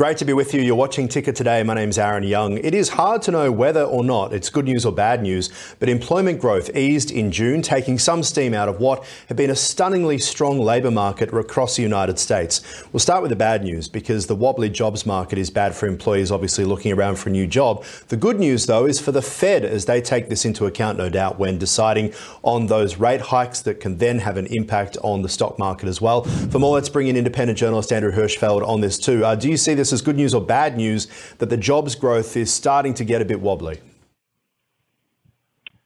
Great 0.00 0.16
to 0.16 0.24
be 0.24 0.32
with 0.32 0.54
you. 0.54 0.62
You're 0.62 0.76
watching 0.76 1.08
Ticker 1.08 1.30
today. 1.30 1.62
My 1.62 1.74
name's 1.74 1.98
Aaron 1.98 2.22
Young. 2.22 2.56
It 2.56 2.72
is 2.72 2.88
hard 2.88 3.20
to 3.20 3.30
know 3.30 3.52
whether 3.52 3.82
or 3.82 4.02
not 4.02 4.32
it's 4.32 4.48
good 4.48 4.64
news 4.64 4.86
or 4.86 4.92
bad 4.92 5.20
news, 5.22 5.50
but 5.78 5.90
employment 5.90 6.40
growth 6.40 6.74
eased 6.74 7.10
in 7.10 7.30
June, 7.30 7.60
taking 7.60 7.98
some 7.98 8.22
steam 8.22 8.54
out 8.54 8.66
of 8.66 8.80
what 8.80 9.04
had 9.28 9.36
been 9.36 9.50
a 9.50 9.54
stunningly 9.54 10.16
strong 10.16 10.58
labour 10.58 10.90
market 10.90 11.34
across 11.34 11.76
the 11.76 11.82
United 11.82 12.18
States. 12.18 12.82
We'll 12.94 13.00
start 13.00 13.20
with 13.20 13.28
the 13.28 13.36
bad 13.36 13.62
news 13.62 13.88
because 13.88 14.26
the 14.26 14.34
wobbly 14.34 14.70
jobs 14.70 15.04
market 15.04 15.38
is 15.38 15.50
bad 15.50 15.74
for 15.74 15.86
employees 15.86 16.32
obviously 16.32 16.64
looking 16.64 16.92
around 16.92 17.16
for 17.16 17.28
a 17.28 17.32
new 17.32 17.46
job. 17.46 17.84
The 18.08 18.16
good 18.16 18.40
news, 18.40 18.64
though, 18.64 18.86
is 18.86 18.98
for 18.98 19.12
the 19.12 19.20
Fed 19.20 19.66
as 19.66 19.84
they 19.84 20.00
take 20.00 20.30
this 20.30 20.46
into 20.46 20.64
account, 20.64 20.96
no 20.96 21.10
doubt, 21.10 21.38
when 21.38 21.58
deciding 21.58 22.14
on 22.42 22.68
those 22.68 22.96
rate 22.96 23.20
hikes 23.20 23.60
that 23.60 23.80
can 23.80 23.98
then 23.98 24.20
have 24.20 24.38
an 24.38 24.46
impact 24.46 24.96
on 25.02 25.20
the 25.20 25.28
stock 25.28 25.58
market 25.58 25.90
as 25.90 26.00
well. 26.00 26.22
For 26.22 26.58
more, 26.58 26.72
let's 26.72 26.88
bring 26.88 27.08
in 27.08 27.16
independent 27.18 27.58
journalist 27.58 27.92
Andrew 27.92 28.12
Hirschfeld 28.12 28.66
on 28.66 28.80
this 28.80 28.98
too. 28.98 29.26
Uh, 29.26 29.34
do 29.34 29.50
you 29.50 29.58
see 29.58 29.74
this 29.74 29.89
as 29.92 30.02
good 30.02 30.16
news 30.16 30.34
or 30.34 30.40
bad 30.40 30.76
news 30.76 31.08
that 31.38 31.50
the 31.50 31.56
jobs 31.56 31.94
growth 31.94 32.36
is 32.36 32.52
starting 32.52 32.94
to 32.94 33.04
get 33.04 33.22
a 33.22 33.24
bit 33.24 33.40
wobbly? 33.40 33.80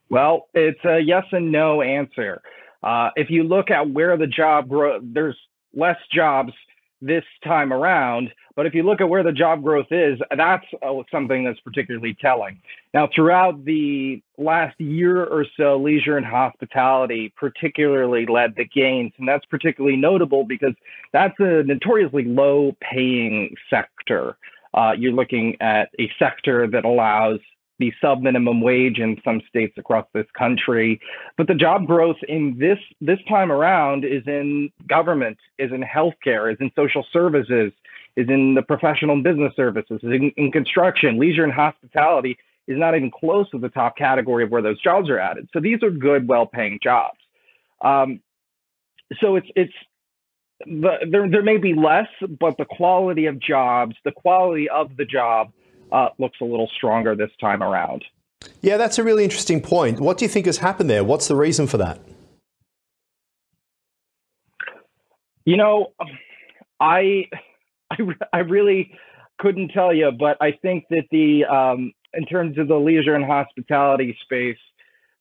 Well, 0.09 0.49
it's 0.55 0.85
a 0.85 1.01
yes 1.01 1.25
and 1.33 1.51
no 1.51 1.83
answer. 1.83 2.41
Uh, 2.83 3.11
if 3.17 3.31
you 3.31 3.43
look 3.43 3.71
at 3.71 3.91
where 3.91 4.17
the 4.17 4.27
job 4.27 4.69
growth, 4.69 5.03
there's 5.05 5.37
less 5.75 5.97
jobs 6.13 6.53
this 7.05 7.25
time 7.43 7.73
around. 7.73 8.31
But 8.57 8.67
if 8.67 8.75
you 8.75 8.85
look 8.85 9.01
at 9.01 9.09
where 9.09 9.23
the 9.23 9.33
job 9.33 9.63
growth 9.63 9.91
is, 9.91 10.19
that's 10.37 10.65
uh, 10.83 10.95
something 11.11 11.45
that's 11.45 11.59
particularly 11.61 12.17
telling. 12.21 12.61
Now, 12.93 13.09
throughout 13.15 13.65
the 13.65 14.23
last 14.39 14.81
year 14.81 15.25
or 15.25 15.45
so, 15.57 15.77
leisure 15.77 16.17
and 16.17 16.25
hospitality 16.25 17.33
particularly 17.37 18.27
led 18.27 18.55
the 18.57 18.65
gains. 18.65 19.13
And 19.19 19.27
that's 19.27 19.45
particularly 19.47 19.97
notable 19.97 20.45
because 20.45 20.75
that's 21.13 21.35
a 21.41 21.65
notoriously 21.65 22.25
low 22.25 22.77
paying 22.81 23.55
sector. 23.69 24.37
Uh, 24.73 24.93
you're 24.97 25.13
looking 25.13 25.57
at 25.61 25.91
a 25.99 26.11
sector 26.19 26.67
that 26.69 26.85
allows 26.85 27.41
the 27.79 27.93
sub 28.01 28.23
minimum 28.23 28.61
wage 28.61 28.99
in 28.99 29.21
some 29.25 29.41
states 29.49 29.75
across 29.77 30.07
this 30.15 30.27
country. 30.39 31.01
But 31.37 31.49
the 31.49 31.55
job 31.55 31.87
growth 31.87 32.17
in 32.29 32.57
this 32.59 32.79
this 33.01 33.19
time 33.29 33.51
around 33.51 34.05
is 34.05 34.23
in 34.27 34.71
government, 34.89 35.39
is 35.59 35.73
in 35.73 35.83
healthcare, 35.83 36.53
is 36.53 36.59
in 36.61 36.71
social 36.77 37.05
services, 37.13 37.73
is 38.17 38.29
in 38.29 38.55
the 38.55 38.63
professional 38.63 39.15
and 39.15 39.25
business 39.25 39.53
services, 39.57 40.01
is 40.03 40.13
in, 40.13 40.33
in 40.37 40.53
construction, 40.53 41.19
leisure 41.19 41.45
and 41.45 41.53
hospitality 41.53 42.37
is 42.67 42.79
not 42.79 42.97
even 42.97 43.11
close 43.11 43.51
to 43.51 43.59
the 43.59 43.69
top 43.69 43.97
category 43.97 44.45
of 44.45 44.51
where 44.51 44.63
those 44.63 44.81
jobs 44.81 45.11
are 45.11 45.19
added. 45.19 45.49
So 45.53 45.61
these 45.61 45.83
are 45.83 45.91
good, 45.91 46.27
well-paying 46.27 46.79
jobs. 46.83 47.19
Um, 47.83 48.21
so 49.21 49.37
it's 49.37 49.49
it's 49.55 49.73
the, 50.61 50.93
there 51.11 51.29
there 51.29 51.43
may 51.43 51.59
be 51.59 51.75
less, 51.75 52.09
but 52.41 52.57
the 52.57 52.65
quality 52.65 53.27
of 53.27 53.39
jobs, 53.39 53.97
the 54.05 54.13
quality 54.13 54.69
of 54.69 54.97
the 54.97 55.05
job 55.05 55.53
uh, 55.95 56.09
looks 56.19 56.39
a 56.41 56.45
little 56.45 56.69
stronger 56.77 57.15
this 57.15 57.31
time 57.41 57.63
around. 57.63 58.05
Yeah, 58.61 58.77
that's 58.77 58.99
a 58.99 59.05
really 59.05 59.25
interesting 59.25 59.61
point. 59.61 60.01
What 60.01 60.19
do 60.19 60.25
you 60.25 60.29
think 60.29 60.47
has 60.47 60.59
happened 60.59 60.91
there? 60.91 61.05
What's 61.05 61.29
the 61.29 61.37
reason 61.37 61.67
for 61.67 61.79
that? 61.79 62.01
You 65.45 65.57
know, 65.57 65.93
I, 66.81 67.29
I, 67.91 67.97
I 68.33 68.39
really 68.39 68.93
couldn't 69.39 69.69
tell 69.69 69.95
you, 69.95 70.11
but 70.11 70.37
I 70.41 70.53
think 70.63 70.85
that 70.91 71.05
the, 71.11 71.45
um, 71.45 71.93
in 72.13 72.27
terms 72.27 72.59
of 72.59 72.69
the 72.69 72.77
leisure 72.77 73.15
and 73.15 73.25
hospitality 73.25 74.17
space, 74.23 74.59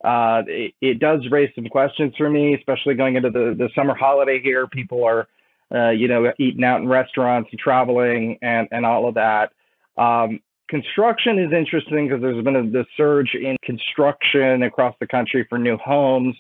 uh, 0.04 0.44
it, 0.48 0.74
it, 0.82 1.00
does 1.00 1.22
raise 1.32 1.50
some 1.56 1.66
questions 1.66 2.14
for 2.18 2.30
me, 2.30 2.56
especially 2.56 2.94
going 2.94 3.16
into 3.16 3.30
the, 3.30 3.56
the 3.58 3.70
summer 3.76 3.96
holiday 3.96 4.42
here. 4.42 4.68
People 4.68 5.06
are, 5.06 5.28
uh, 5.74 5.92
you 5.92 6.08
know, 6.08 6.32
eating 6.40 6.64
out 6.64 6.82
in 6.82 6.88
restaurants 6.88 7.50
and 7.52 7.60
traveling 7.60 8.38
and, 8.42 8.68
and 8.72 8.86
all 8.86 9.08
of 9.08 9.16
that. 9.16 9.52
Um, 9.98 10.40
Construction 10.70 11.40
is 11.40 11.52
interesting 11.52 12.08
because 12.08 12.22
there's 12.22 12.44
been 12.44 12.56
a 12.56 12.64
the 12.64 12.86
surge 12.96 13.36
in 13.36 13.58
construction 13.64 14.64
across 14.64 14.96
the 15.00 15.08
country 15.08 15.46
for 15.50 15.58
new 15.58 15.78
homes, 15.78 16.36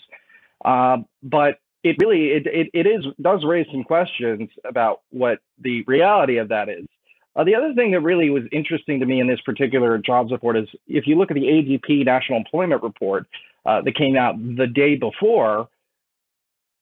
uh, 0.63 0.97
but 1.21 1.59
it 1.83 1.97
really 1.99 2.31
it, 2.31 2.47
it, 2.47 2.69
it 2.73 2.87
is 2.87 3.05
does 3.21 3.43
raise 3.45 3.67
some 3.71 3.83
questions 3.83 4.49
about 4.63 5.01
what 5.11 5.39
the 5.59 5.83
reality 5.87 6.37
of 6.37 6.49
that 6.49 6.69
is. 6.69 6.85
Uh, 7.35 7.43
the 7.43 7.55
other 7.55 7.73
thing 7.73 7.91
that 7.91 8.01
really 8.01 8.29
was 8.29 8.43
interesting 8.51 8.99
to 8.99 9.05
me 9.05 9.19
in 9.19 9.27
this 9.27 9.41
particular 9.41 9.97
jobs 9.97 10.31
report 10.31 10.55
is 10.55 10.67
if 10.87 11.07
you 11.07 11.15
look 11.17 11.31
at 11.31 11.35
the 11.35 11.41
ADP 11.41 12.05
National 12.05 12.37
Employment 12.37 12.83
Report 12.83 13.25
uh, 13.65 13.81
that 13.81 13.95
came 13.95 14.15
out 14.15 14.35
the 14.37 14.67
day 14.67 14.95
before, 14.95 15.67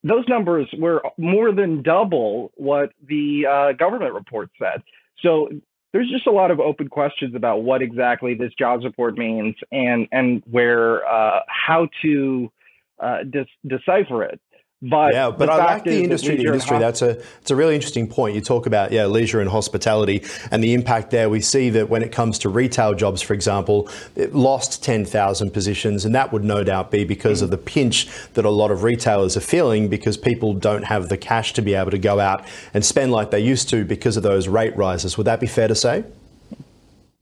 those 0.03 0.28
numbers 0.28 0.68
were 0.78 1.02
more 1.18 1.52
than 1.52 1.81
double 1.81 2.52
what 2.56 2.91
the 3.08 3.46
uh, 3.50 3.72
government 3.73 4.13
report 4.13 4.50
said. 4.59 4.84
So 5.22 5.50
there's 5.94 6.09
just 6.09 6.28
a 6.28 6.31
lot 6.31 6.52
of 6.52 6.59
open 6.59 6.88
questions 6.88 7.35
about 7.35 7.63
what 7.63 7.81
exactly 7.81 8.34
this 8.34 8.53
jobs 8.57 8.85
report 8.85 9.18
means 9.18 9.56
and 9.72 10.07
and 10.12 10.41
where 10.50 11.06
uh, 11.06 11.41
how 11.47 11.88
to 12.02 12.52
uh, 13.00 13.19
decipher 13.68 14.24
it. 14.24 14.40
But 14.83 15.13
yeah, 15.13 15.29
but 15.29 15.47
I 15.47 15.57
like 15.57 15.83
the 15.83 16.03
industry 16.03 16.37
to 16.37 16.43
industry. 16.43 16.79
That's 16.79 17.03
a 17.03 17.11
it's 17.39 17.51
a 17.51 17.55
really 17.55 17.75
interesting 17.75 18.07
point. 18.07 18.33
You 18.33 18.41
talk 18.41 18.65
about 18.65 18.91
yeah, 18.91 19.05
leisure 19.05 19.39
and 19.39 19.47
hospitality 19.47 20.23
and 20.49 20.63
the 20.63 20.73
impact 20.73 21.11
there. 21.11 21.29
We 21.29 21.39
see 21.39 21.69
that 21.69 21.89
when 21.89 22.01
it 22.01 22.11
comes 22.11 22.39
to 22.39 22.49
retail 22.49 22.95
jobs, 22.95 23.21
for 23.21 23.35
example, 23.35 23.87
it 24.15 24.33
lost 24.33 24.83
ten 24.83 25.05
thousand 25.05 25.51
positions, 25.51 26.03
and 26.03 26.15
that 26.15 26.33
would 26.33 26.43
no 26.43 26.63
doubt 26.63 26.89
be 26.89 27.03
because 27.03 27.39
mm 27.39 27.41
of 27.41 27.49
the 27.49 27.57
pinch 27.57 28.07
that 28.33 28.45
a 28.45 28.49
lot 28.49 28.69
of 28.69 28.83
retailers 28.83 29.35
are 29.35 29.41
feeling 29.41 29.87
because 29.87 30.15
people 30.15 30.53
don't 30.53 30.83
have 30.83 31.09
the 31.09 31.17
cash 31.17 31.53
to 31.53 31.61
be 31.61 31.73
able 31.73 31.89
to 31.89 31.97
go 31.97 32.19
out 32.19 32.45
and 32.73 32.85
spend 32.85 33.11
like 33.11 33.31
they 33.31 33.39
used 33.39 33.67
to 33.69 33.83
because 33.83 34.15
of 34.15 34.21
those 34.21 34.47
rate 34.47 34.75
rises. 34.75 35.17
Would 35.17 35.25
that 35.25 35.39
be 35.39 35.47
fair 35.47 35.67
to 35.67 35.73
say? 35.73 36.03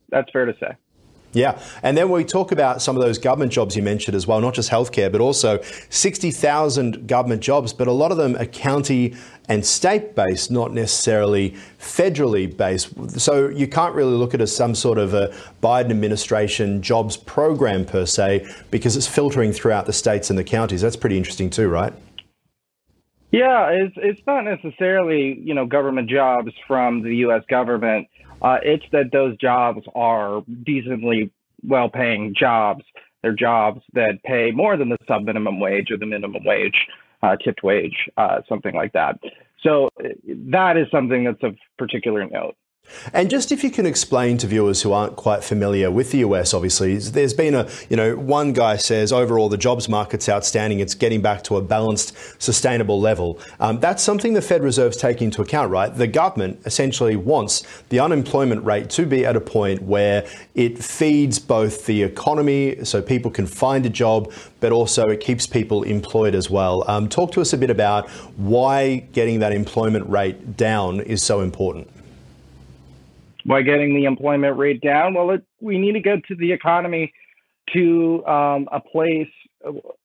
That's 0.09 0.29
fair 0.31 0.45
to 0.45 0.53
say. 0.59 0.75
Yeah. 1.33 1.61
And 1.83 1.95
then 1.95 2.09
we 2.09 2.23
talk 2.23 2.51
about 2.51 2.81
some 2.81 2.95
of 2.95 3.03
those 3.03 3.17
government 3.17 3.51
jobs 3.51 3.75
you 3.75 3.83
mentioned 3.83 4.15
as 4.15 4.25
well, 4.25 4.41
not 4.41 4.53
just 4.53 4.69
healthcare, 4.69 5.11
but 5.11 5.21
also 5.21 5.61
60,000 5.89 7.07
government 7.07 7.41
jobs, 7.41 7.71
but 7.71 7.87
a 7.87 7.91
lot 7.91 8.11
of 8.11 8.17
them 8.17 8.35
are 8.37 8.45
county 8.45 9.15
and 9.47 9.65
state 9.65 10.15
based, 10.15 10.51
not 10.51 10.73
necessarily 10.73 11.55
federally 11.79 12.55
based. 12.55 13.19
So 13.19 13.49
you 13.49 13.67
can't 13.67 13.95
really 13.95 14.13
look 14.13 14.33
at 14.33 14.41
it 14.41 14.43
as 14.43 14.55
some 14.55 14.75
sort 14.75 14.97
of 14.97 15.13
a 15.13 15.33
Biden 15.61 15.89
administration 15.89 16.81
jobs 16.81 17.17
program 17.17 17.85
per 17.85 18.05
se, 18.05 18.47
because 18.71 18.95
it's 18.95 19.07
filtering 19.07 19.51
throughout 19.51 19.85
the 19.85 19.93
states 19.93 20.29
and 20.29 20.37
the 20.37 20.43
counties. 20.43 20.81
That's 20.81 20.95
pretty 20.95 21.17
interesting 21.17 21.49
too, 21.49 21.67
right? 21.67 21.93
Yeah, 23.31 23.69
it's 23.69 23.93
it's 23.97 24.21
not 24.25 24.43
necessarily 24.43 25.39
you 25.39 25.53
know 25.53 25.65
government 25.65 26.09
jobs 26.09 26.51
from 26.67 27.03
the 27.03 27.17
U.S. 27.17 27.43
government. 27.47 28.07
Uh, 28.41 28.57
it's 28.63 28.85
that 28.91 29.11
those 29.11 29.37
jobs 29.37 29.85
are 29.95 30.43
decently 30.63 31.31
well-paying 31.63 32.33
jobs. 32.37 32.83
They're 33.21 33.33
jobs 33.33 33.81
that 33.93 34.23
pay 34.23 34.51
more 34.51 34.77
than 34.77 34.89
the 34.89 34.97
sub 35.07 35.23
minimum 35.23 35.59
wage 35.59 35.91
or 35.91 35.97
the 35.97 36.05
minimum 36.05 36.43
wage, 36.45 36.87
uh, 37.21 37.35
tipped 37.43 37.63
wage, 37.63 38.09
uh, 38.17 38.41
something 38.47 38.73
like 38.75 38.93
that. 38.93 39.19
So 39.61 39.89
that 40.25 40.77
is 40.77 40.87
something 40.89 41.25
that's 41.25 41.43
of 41.43 41.57
particular 41.77 42.25
note. 42.25 42.55
And 43.13 43.29
just 43.29 43.51
if 43.51 43.63
you 43.63 43.71
can 43.71 43.85
explain 43.85 44.37
to 44.39 44.47
viewers 44.47 44.81
who 44.81 44.93
aren't 44.93 45.15
quite 45.15 45.43
familiar 45.43 45.89
with 45.91 46.11
the 46.11 46.19
US, 46.19 46.53
obviously, 46.53 46.97
there's 46.97 47.33
been 47.33 47.55
a, 47.55 47.67
you 47.89 47.95
know, 47.95 48.15
one 48.15 48.53
guy 48.53 48.77
says 48.77 49.11
overall 49.11 49.49
the 49.49 49.57
jobs 49.57 49.87
market's 49.89 50.29
outstanding, 50.29 50.79
it's 50.79 50.95
getting 50.95 51.21
back 51.21 51.43
to 51.45 51.57
a 51.57 51.61
balanced, 51.61 52.15
sustainable 52.41 52.99
level. 52.99 53.39
Um, 53.59 53.79
that's 53.79 54.03
something 54.03 54.33
the 54.33 54.41
Fed 54.41 54.63
Reserve's 54.63 54.97
taking 54.97 55.25
into 55.25 55.41
account, 55.41 55.71
right? 55.71 55.93
The 55.93 56.07
government 56.07 56.61
essentially 56.65 57.15
wants 57.15 57.63
the 57.89 57.99
unemployment 57.99 58.63
rate 58.63 58.89
to 58.91 59.05
be 59.05 59.25
at 59.25 59.35
a 59.35 59.41
point 59.41 59.81
where 59.83 60.27
it 60.55 60.77
feeds 60.77 61.39
both 61.39 61.85
the 61.85 62.03
economy 62.03 62.83
so 62.83 63.01
people 63.01 63.31
can 63.31 63.47
find 63.47 63.85
a 63.85 63.89
job, 63.89 64.31
but 64.59 64.71
also 64.71 65.09
it 65.09 65.19
keeps 65.19 65.47
people 65.47 65.83
employed 65.83 66.35
as 66.35 66.49
well. 66.49 66.83
Um, 66.87 67.09
talk 67.09 67.31
to 67.33 67.41
us 67.41 67.53
a 67.53 67.57
bit 67.57 67.69
about 67.69 68.09
why 68.37 68.97
getting 69.13 69.39
that 69.39 69.51
employment 69.51 70.09
rate 70.09 70.57
down 70.57 70.99
is 71.01 71.23
so 71.23 71.41
important 71.41 71.89
by 73.49 73.63
getting 73.63 73.95
the 73.95 74.05
employment 74.05 74.57
rate 74.57 74.79
down? 74.79 75.15
Well, 75.15 75.31
it, 75.31 75.43
we 75.59 75.79
need 75.79 75.93
to 75.93 75.99
get 75.99 76.23
to 76.27 76.35
the 76.35 76.51
economy 76.51 77.11
to 77.73 78.25
um, 78.25 78.69
a 78.71 78.79
place. 78.79 79.27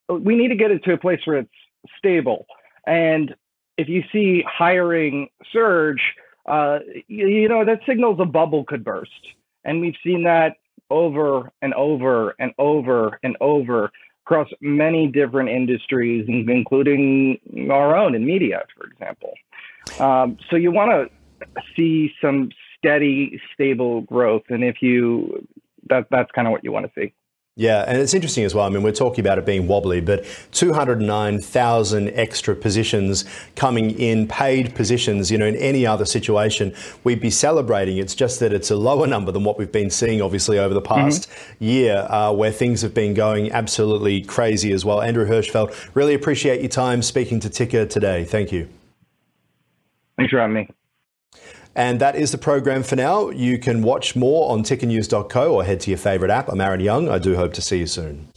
We 0.08 0.34
need 0.34 0.48
to 0.48 0.56
get 0.56 0.70
it 0.70 0.82
to 0.84 0.94
a 0.94 0.98
place 0.98 1.20
where 1.26 1.38
it's 1.38 1.50
stable. 1.98 2.46
And 2.86 3.34
if 3.76 3.88
you 3.88 4.02
see 4.10 4.42
hiring 4.50 5.28
surge, 5.52 6.00
uh, 6.46 6.78
you, 7.06 7.28
you 7.28 7.48
know 7.48 7.64
that 7.64 7.80
signals 7.86 8.18
a 8.20 8.24
bubble 8.24 8.64
could 8.64 8.82
burst, 8.82 9.12
and 9.64 9.80
we've 9.80 9.96
seen 10.02 10.24
that 10.24 10.56
over 10.90 11.50
and 11.62 11.74
over 11.74 12.34
and 12.38 12.52
over 12.58 13.18
and 13.22 13.36
over 13.40 13.90
across 14.26 14.48
many 14.60 15.06
different 15.06 15.50
industries, 15.50 16.26
including 16.28 17.38
our 17.70 17.96
own 17.96 18.14
in 18.14 18.24
media, 18.24 18.62
for 18.76 18.86
example. 18.86 19.32
Um, 19.98 20.38
so 20.48 20.56
you 20.56 20.70
want 20.72 20.90
to 20.90 21.46
see 21.76 22.12
some 22.22 22.50
steady, 22.84 23.40
stable 23.54 24.02
growth. 24.02 24.42
And 24.50 24.62
if 24.62 24.82
you, 24.82 25.46
that, 25.88 26.06
that's 26.10 26.30
kind 26.32 26.46
of 26.46 26.52
what 26.52 26.64
you 26.64 26.72
want 26.72 26.86
to 26.86 27.00
see. 27.00 27.14
Yeah, 27.56 27.84
and 27.86 27.98
it's 27.98 28.14
interesting 28.14 28.42
as 28.42 28.52
well. 28.52 28.66
I 28.66 28.68
mean, 28.68 28.82
we're 28.82 28.90
talking 28.90 29.24
about 29.24 29.38
it 29.38 29.46
being 29.46 29.68
wobbly, 29.68 30.00
but 30.00 30.24
209,000 30.50 32.08
extra 32.08 32.56
positions 32.56 33.24
coming 33.54 33.92
in, 33.92 34.26
paid 34.26 34.74
positions, 34.74 35.30
you 35.30 35.38
know, 35.38 35.46
in 35.46 35.54
any 35.54 35.86
other 35.86 36.04
situation, 36.04 36.74
we'd 37.04 37.20
be 37.20 37.30
celebrating. 37.30 37.98
It's 37.98 38.16
just 38.16 38.40
that 38.40 38.52
it's 38.52 38.72
a 38.72 38.76
lower 38.76 39.06
number 39.06 39.30
than 39.30 39.44
what 39.44 39.56
we've 39.56 39.70
been 39.70 39.90
seeing, 39.90 40.20
obviously, 40.20 40.58
over 40.58 40.74
the 40.74 40.80
past 40.80 41.30
mm-hmm. 41.30 41.64
year, 41.64 42.06
uh, 42.10 42.32
where 42.32 42.50
things 42.50 42.82
have 42.82 42.92
been 42.92 43.14
going 43.14 43.52
absolutely 43.52 44.22
crazy 44.22 44.72
as 44.72 44.84
well. 44.84 45.00
Andrew 45.00 45.24
Hirschfeld, 45.24 45.94
really 45.94 46.14
appreciate 46.14 46.60
your 46.60 46.70
time 46.70 47.02
speaking 47.02 47.38
to 47.38 47.48
Ticker 47.48 47.86
today. 47.86 48.24
Thank 48.24 48.50
you. 48.50 48.68
Thanks 50.16 50.32
for 50.32 50.40
having 50.40 50.54
me. 50.54 50.68
And 51.76 52.00
that 52.00 52.14
is 52.14 52.30
the 52.30 52.38
program 52.38 52.82
for 52.82 52.96
now. 52.96 53.30
You 53.30 53.58
can 53.58 53.82
watch 53.82 54.14
more 54.14 54.52
on 54.52 54.62
tickernews.co 54.62 55.54
or 55.54 55.64
head 55.64 55.80
to 55.80 55.90
your 55.90 55.98
favourite 55.98 56.32
app. 56.32 56.48
I'm 56.48 56.60
Aaron 56.60 56.80
Young. 56.80 57.08
I 57.08 57.18
do 57.18 57.34
hope 57.34 57.52
to 57.54 57.62
see 57.62 57.78
you 57.78 57.86
soon. 57.86 58.28